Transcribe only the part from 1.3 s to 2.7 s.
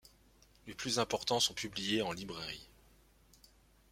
sont publiés en librairie.